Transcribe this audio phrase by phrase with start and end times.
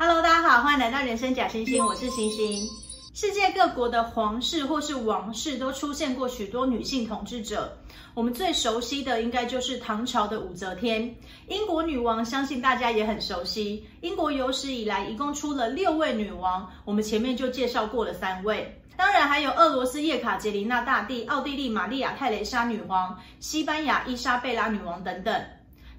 [0.00, 2.68] Hello，大家好，欢迎来到人生假星星，我是星星。
[3.14, 7.76] 世界各国的皇室或是王室都出现过许多女性统治者，
[8.14, 11.12] 我们最熟悉的应该就是唐朝的武则天。
[11.48, 25.44] 英国女王相信大家也很熟悉，英国有史以来一共出了六位女王，我们前面就介绍过了三位，当然还有俄罗斯叶卡捷琳娜大帝、奥地利玛丽亚泰蕾莎女王、西班牙伊莎贝拉女王等等。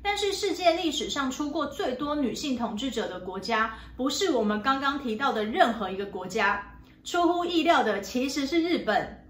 [0.02, 6.66] 但是世界历史上出过最多女性统治者的国家，不是我们刚刚提到的任何一个国家。
[7.04, 9.26] 出乎意料的其实是日本，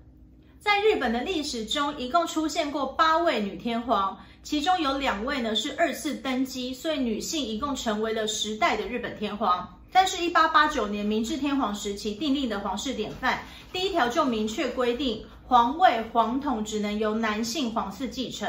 [0.60, 9.79] 在日本的历史中，一共出现过八位女天皇，其中有两位呢是二次登基，所以女性一共成为了时代的日本天皇。
[9.92, 13.40] 但是，一八八九年明治天皇时期订立的皇室典范，
[13.74, 18.48] 第一条就明确规定，皇位皇统只能由男性皇室继承。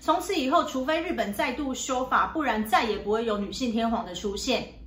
[0.00, 4.79] 从此以后，除非日本再度修法，不然再也不会有女性天皇的出现。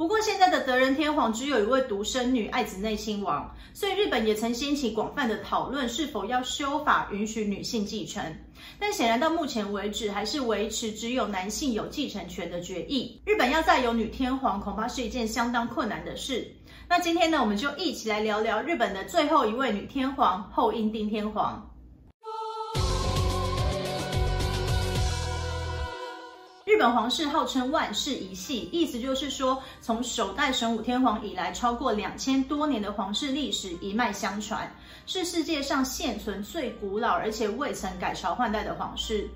[0.00, 8.24] 不过，现在的德仁天皇只有一位独生女爱子内亲王，所以日本也曾掀起广泛的讨论，是否要修法允许女性继承。
[8.78, 13.20] 但显然到目前为止，还是维持只有男性有继承权的决议。
[13.26, 16.50] 日本要再有女天皇，恐怕是一件相当困难的事。
[16.88, 21.69] 那今天呢，我们就一起来聊聊日本的最后一位女天皇后英丁天皇。
[26.80, 34.66] 本皇室号称万世一系，意思就是说，从首代神武天皇以来，超过两千多年的皇室历史一脉相传，
[35.04, 39.28] 是世界上现存最古老而且未曾改朝换代的皇室。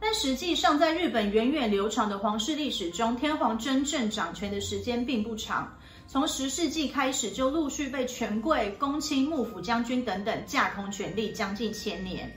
[0.00, 5.70] 但实际上，在日本源远流长的皇室历史中，天皇真正掌权的时间并不长。
[6.08, 12.34] 从十世纪开始，就陆续被权贵、公卿、幕府将军等等架空权力，将近千年，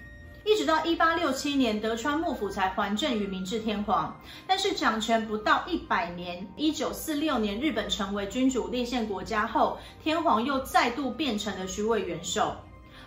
[0.50, 4.20] 一直到一八六七年，德川幕府才还政于明治天皇。
[4.48, 12.56] 但是掌权不到一百年，一九四六年日本成为君主立宪国家后，天皇又再度变成了虚位元首。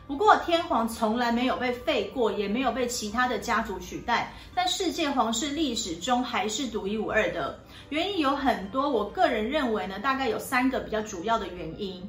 [0.06, 7.58] 不过，天皇从来没有被废过，也没有被其他的家族取代，在世界皇室历史中还是独一无二的。
[7.88, 12.08] 原因有很多，我个人认为呢，大概有三个比较主要的原因。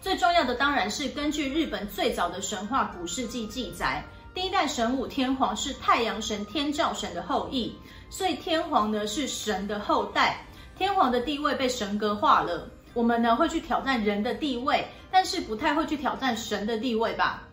[0.00, 7.72] 最重要的当然是根据日本最早的神话《古事记》记载，第一代神武天皇是太阳神天照神的后裔，
[8.10, 10.44] 所以天皇呢是神的后代，
[10.76, 12.68] 天皇的地位被神格化了。
[12.94, 17.44] 我们呢会去挑战人的地位，但是不太会去挑战神的地位吧？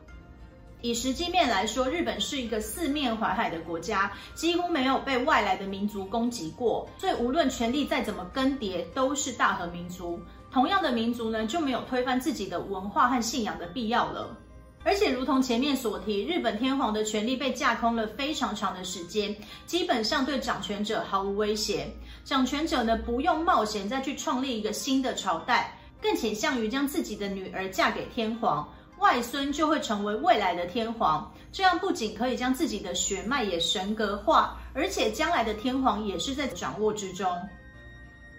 [0.81, 10.19] 以实际面来说，日本是一个四面环海的国家，几乎没有被外来的民族攻击过，所以无论权力再怎么更迭，都是大和民族。
[10.51, 14.35] 同样的民族呢，就没有推翻自己的文化和信仰的必要了。
[14.83, 19.35] 而且，如同前面所提，日本天皇的权力被架空了非常长的时间，
[19.67, 21.87] 基本上对掌权者毫无威胁。
[22.25, 31.31] 掌权者呢，不用冒险再去创立一个新的朝代，更倾向于将自己的女儿嫁给天皇，外孙就会成为未来的天皇。
[31.51, 37.27] 这样不仅可以将自己的血脉也神格化，而且将来的天皇也是在掌握之中。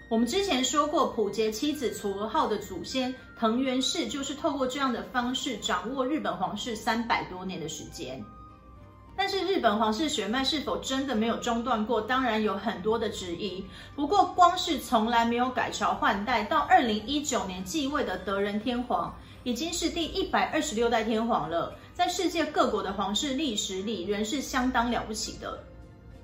[0.09, 8.23] 我们之前说过，溥杰妻子嵯峨号的祖先藤原氏就是透过这样的方式掌握日本皇室三百多年的时间。
[9.17, 11.99] 但是日本皇室血脉是否真的没有中断过？
[11.99, 13.61] 当然有很多的质疑。
[13.97, 25.61] 不过光是从来没有改朝换代，到二零一九年继位的德仁天皇，已经是第一百二十六代天皇了，在世界各国的皇室历史里，仍是相当了不起的。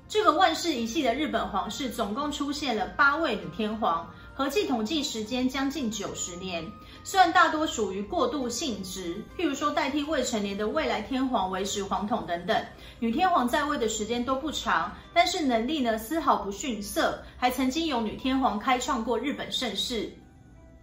[0.07, 6.65] 这个万世一系的日本皇室总共出现了八位女天皇，合计统计时间将近九十年。
[7.03, 12.65] 虽然大多属于过渡性质，譬如说代替未成年的未来天皇维持皇统等等，
[13.01, 20.09] 女天皇在位的时间都不长，但是能力呢丝毫不逊色，还曾经有女天皇开创过日本盛世。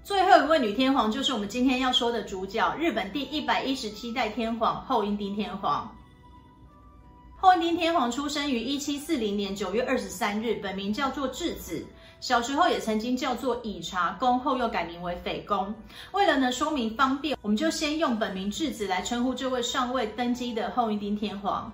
[0.05, 5.91] 最后一位女天皇就是我们今天要说的主角，日本第一百一十七代天皇后英丁天皇。
[7.39, 11.87] 后英丁天皇出生于一七四零年九月二十三日，本名叫做智子，
[12.21, 15.75] 小时候也曾经叫做以茶公，后又改名为斐公。
[16.13, 21.73] 为了呢说明方便，我们就先用本名智子来称呼这位尚未登基的后英丁天皇。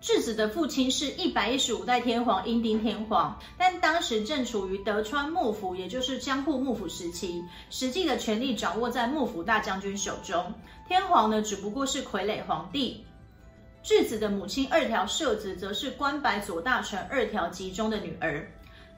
[0.00, 10.54] 智子的父亲是一百一十五代天皇英丁天皇，但当时正处于德川幕府，也就是江户幕府时期，实际的权力掌握在幕府大将军手中，
[10.86, 13.04] 天皇呢只不过是傀儡皇帝。
[13.82, 18.48] 智子的母亲二条摄子则是关白左大臣二条吉中的女儿。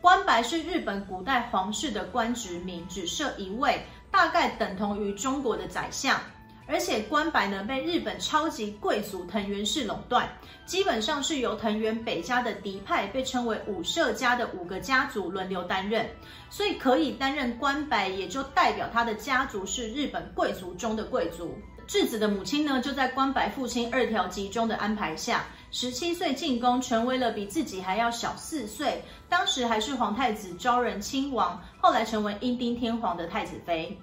[0.00, 6.18] 官白是日本古代皇室的官职名，只设一位，大概等同于中国的宰相。
[6.66, 10.26] 而且官白呢被日本超级贵族藤原氏垄断，
[10.64, 16.08] 基本上是由藤原北家的嫡派，被称为武舍家的五个家族轮流担任，
[16.48, 21.58] 所以可以担任官白，也就代表他的家族是日本贵族中的贵族。
[21.90, 33.98] 质子的母亲呢，就在关白父亲二条集中的安排下，十七岁进宫，成为了比自己还要小四岁，当时还是皇太子昭仁亲王，后来成为英丁天皇的太子妃。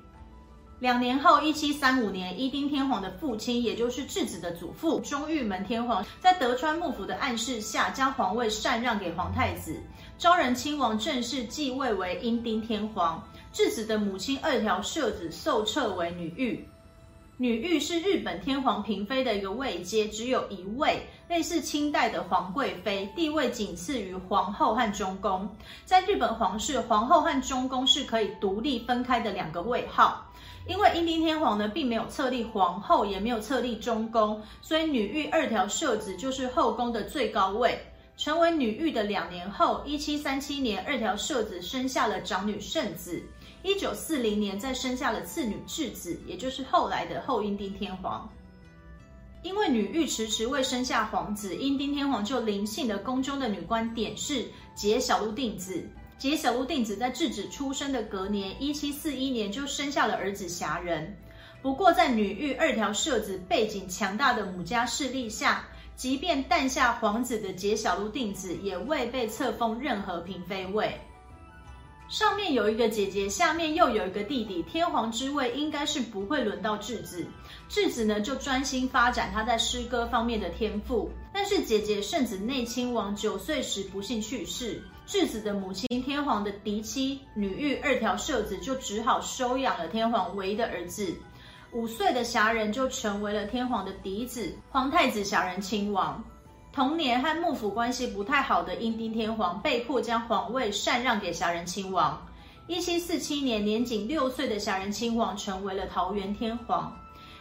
[0.79, 9.81] 两年后，一七三五年，伊丁天皇的父亲，也就是质子的祖父中玉门天皇，在德川幕府的暗示下，将皇位禅让给皇太子
[10.17, 13.25] 昭仁亲王，正式继位为英丁天皇。
[13.53, 16.67] 质子的母亲二条摄子受册为女御。
[17.39, 25.47] 女御是日本天皇嫔妃的一个位阶，只有一位，类似清代的皇贵妃，地位仅次于皇后和中宫。
[25.85, 30.25] 在日本皇室，皇后和中宫是可以独立分开的两个位号。
[30.65, 37.79] 因为英丁天皇呢，并没有册立皇后，也没有册立中宫，所以女御二条摄子就是后宫的最高位。
[38.17, 43.21] 成为女御的两年后，一七三七年，二条摄子生下了长女圣子。
[43.63, 48.29] 一九四零年，再生下了次女质子，也就是后来的后英丁天皇。
[49.43, 54.45] 因为女御迟迟未生下皇子，英丁天皇就临幸的宫中的女官典侍
[54.75, 55.83] 结小路定子。
[56.17, 61.15] 结小路定子在质子出生的隔年，一七四一年就生下了儿子侠人。
[61.61, 65.65] 不过，在女御二条摄子背景强大的母家势力下，
[65.95, 70.99] 即便诞下皇子的结小路定子，也未被册封任何嫔妃位。
[72.09, 77.25] 上面有一个姐姐，下面又有一个弟弟，天皇之位应该是不会轮到质子。
[77.67, 81.11] 质子呢，就专心发展他在诗歌方面的天赋。
[81.33, 91.13] 但是姐姐圣子内亲王九岁时不幸去世，质子的母亲天皇的嫡妻女御二条摄子就只好收养了天皇唯一的儿子。
[91.73, 96.23] 五岁的遐仁就成为了天皇的嫡子，皇太子遐仁亲王。
[96.77, 102.23] 同年，和幕府关系不太好的英丁天皇被迫将皇位禅让给遐仁亲王。
[102.67, 106.95] 一七四七年，年仅六岁的遐仁亲王成为了桃园天皇。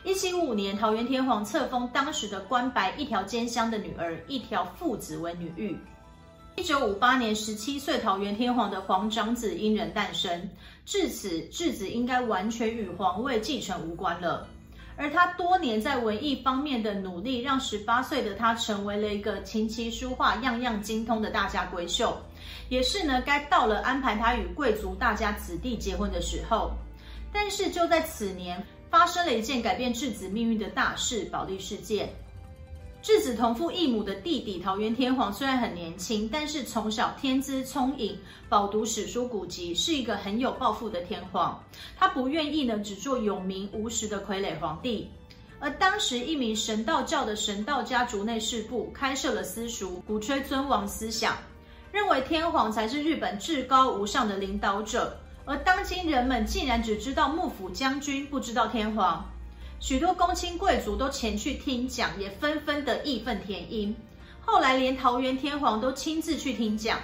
[0.04, 5.78] 一七五年，桃园天皇册封当时的关白一条兼香的女儿一条富子为女御。
[6.56, 10.48] 一九五八年，十七岁桃园天皇的皇长子因人诞生，
[10.86, 14.48] 至此质子应该完全与皇位继承无关了。
[14.96, 22.16] 而他多年在文艺方面的努力，让十八岁的他成为了一个琴棋书画样样精通的大家闺秀，
[22.70, 26.72] 也是呢，该到了安排他与贵族大家子弟结婚的时候。
[27.32, 32.08] 但是就在此年，发生了一件改变质子命运的大事——保利事件。
[33.06, 38.18] 质子同父异母的弟弟桃园天皇虽然很年轻，但是从小天资聪颖，
[38.48, 41.62] 饱读史书古籍，是一个很有抱负的天皇。
[41.96, 45.08] 他不愿意呢只做有名无实的傀儡皇帝。
[45.60, 51.38] 而当时一名神道教的神道家族内事部开设了私塾，鼓吹尊王思想，
[51.92, 55.16] 认为天皇才是日本至高无上的领导者。
[55.44, 59.24] 而当今人们竟然只知道幕府将军，不知道天皇。
[59.78, 63.94] 许多公卿贵族都前去听讲，也纷纷的义愤填膺。
[64.40, 66.98] 后来连桃园天皇都亲自去听讲，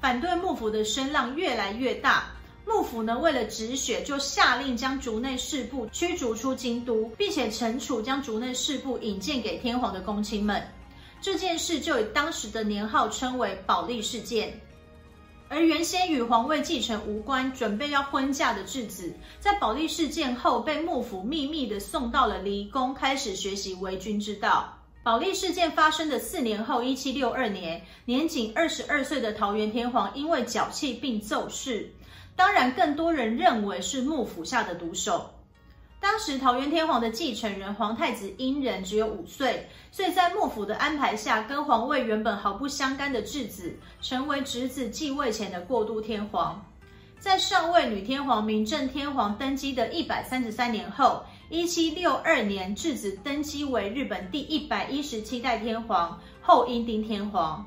[0.00, 2.26] 反对幕府的声浪越来越大。
[2.66, 10.60] 幕府呢，为了止血，就下令将族内侍部驱逐出京都，并且惩处将族内侍部引荐给天皇的公卿们。
[11.20, 14.60] 这件事就以当时的年号称为保利事件。
[15.48, 24.76] 而原先与皇位继承无关、准备要婚嫁的质子，在保利事件后被幕府秘密地送到了离宫，开始学习为君之道。
[25.04, 31.94] 保利事件发生的四年后，一七六二年，年仅二十二岁的桃园天皇因为脚气病骤逝。
[32.34, 35.30] 当然，更多人认为是幕府下的毒手。
[35.98, 46.64] 当时桃园天皇的继承人皇太子英仁只有五岁，所以在幕府的安排下，跟皇位原本毫不相干的质子，成为侄子继位前的过渡天皇。
[47.18, 57.66] 在上位女天皇明正天皇登基的一百三十三年后，一七六二年，质子登基为日本第一百一十七代天皇后英丁天皇。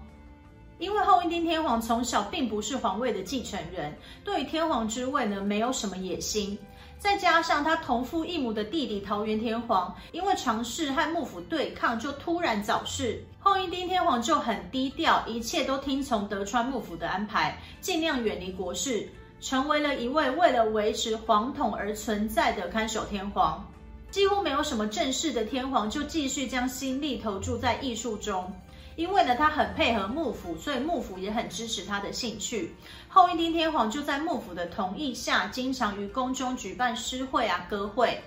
[0.80, 3.94] 因为后英丁天皇从小并不是皇位的继承人，
[4.24, 6.58] 对于天皇之位呢，没有什么野心。
[6.98, 13.24] 再加上他同父异母的弟弟桃园天皇，因为尝试和幕府对抗，就突然早逝。
[13.40, 19.10] 后英丁天皇就很低调，一切都听从德川幕府的安排，尽量远离国事，
[19.40, 23.66] 成为了一位为了维持皇统而存在的看守天皇。
[24.12, 28.52] 几乎没有什么正事的天皇，就继续将心力投注在艺术中。
[29.00, 32.76] 因为呢，他很配合幕府，所以幕府也很支持他的兴趣。
[33.08, 38.22] 后一丁天皇就在幕府的同意下，经常于宫中举办诗会啊、歌会。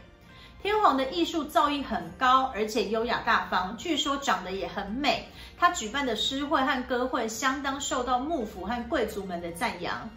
[0.63, 5.29] 天皇的艺术造诣很高，而且优雅大方，据说长得也很美。
[5.59, 10.09] 他举办的诗会和歌会相当受到幕府和贵族们的赞扬。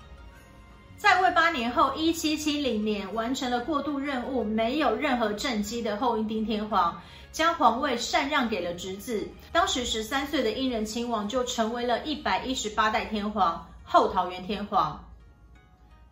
[0.98, 15.04] 在位八年后，一七七零年完成了过渡任务，没有任何政绩的后英丁天皇将皇位禅让给了侄子，当时十三岁的英仁亲王就成为了一百一十八代天皇后桃园天皇。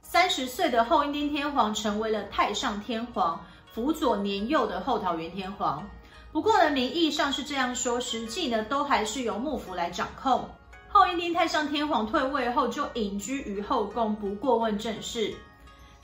[0.01, 3.43] 三十岁的后英丁天皇成为了太上天皇。
[3.73, 5.89] 辅佐年幼的后桃园天皇，
[6.31, 10.47] 不过呢，名义上是这样说，实际呢都还是由幕府来掌控。
[10.93, 15.33] 后英丁太上天皇退位后就隐居于后宫，不过问政事。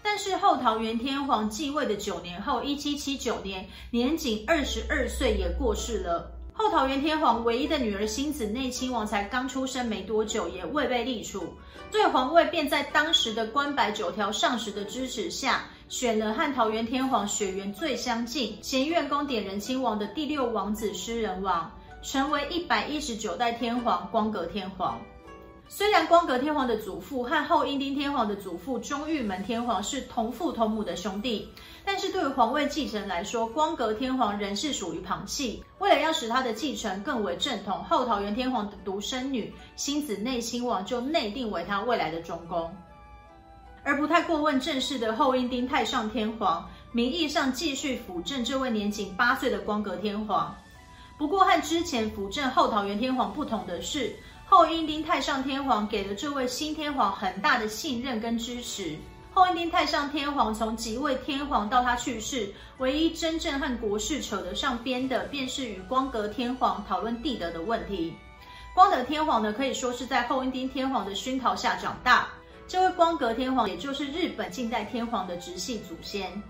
[0.01, 6.31] 但是后桃园天皇继位的九年后，一七七九年，年仅二十二岁也过世了。
[6.53, 11.53] 后桃园天皇唯一的女儿辛子内亲王才刚出生没多久，也未被立储，
[11.91, 15.65] 所以皇位便在当时的关白九条上时的支持下。
[15.87, 24.99] 选了和桃园天皇血缘最相近、贤院宫点仁亲王的第六王子师仁王，成为一百一十九代天皇光格天皇。
[25.71, 31.47] 虽然光格天皇的祖父和后英丁天皇的祖父中玉门天皇是同父同母的兄弟，
[31.85, 35.63] 但是对于皇位继承来说，光格天皇仍是属于旁系。
[35.77, 42.75] 为了要使他的继承更为正统，后桃园天皇的独生女新子内亲王就内定为他未来的中宫。
[43.83, 50.55] 而不太过问政事的后英丁太上天皇，名义上继续辅政这位年仅八岁的光格天皇。
[51.19, 58.95] 不过和之前辅政后桃园天皇不同的是，后英丁太上天皇给了这位新天皇很大的信任跟支持。
[59.33, 68.15] 后英丁太上天皇从即位天皇到他去世，唯一真正和国事扯得上边的，便是与光格天皇讨论帝德的问题。
[68.73, 72.29] 光德天皇呢，可以说是在后英丁天皇的熏陶下长大。
[72.65, 76.41] 这位光格天皇，也就是日本近代天皇的直系祖先。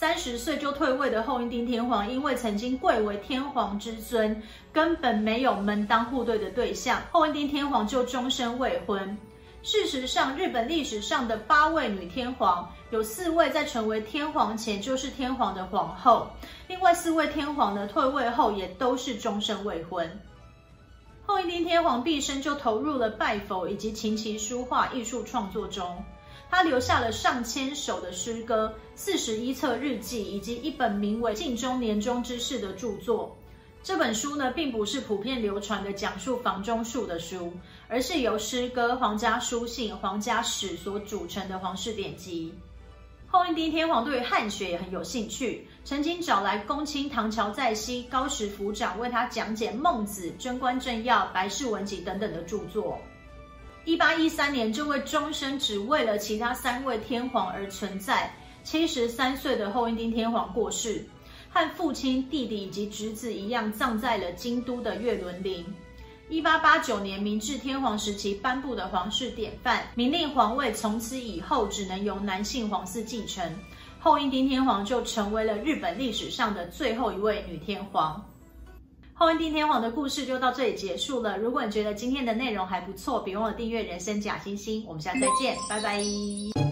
[0.00, 4.42] 三十岁就退位的后英丁天皇，因为曾经贵为天皇之尊，
[4.72, 9.14] 根本没有门当户对的对象，后英丁天皇就终身未婚。
[9.62, 16.30] 事实上，日本历史上的八位女天皇，有四位在成为天皇前就是天皇的皇后，
[16.66, 20.10] 另外四位天皇呢，退位后也都是终身未婚。
[21.26, 26.02] 后英丁天皇毕生就投入了拜佛以及琴棋书画艺术创作中，
[26.50, 33.36] 他留下了上千首的诗歌、四十一册日记以及一本名为《镜中年终之事》的著作。
[33.82, 37.52] 这本书呢，并不是普遍流传的讲述房中术的书，
[37.88, 42.52] 而是由诗歌、皇家书信、皇家史所组成的皇室典籍。
[43.26, 52.98] 后英丁天皇对于汉学也很有兴趣，曾经找来公卿唐乔在熙、高石府长为他讲解《孟子》《贞观政要》《白氏文集》等等的著作。
[53.90, 58.32] 一八一三年，这位终身只为了其他三位天皇而存在，
[58.62, 61.04] 七十三岁的后英丁天皇过世，
[61.48, 65.66] 和父亲、弟弟以及侄子一样，葬在了京都的月轮陵。
[66.28, 73.52] 一八八九年，明治天皇时期颁布的皇室典范，明令皇位从此以后只能由男性皇嗣继承。
[73.98, 78.24] 后英丁天皇就成为了日本历史上的最后一位女天皇。
[79.20, 81.36] 后英丁天皇的故事就到这里结束了。
[81.36, 84.82] 如果你觉得今天的内容还不错，别忘了订阅人生假惺惺。
[84.86, 86.69] 我们下次再见，拜拜。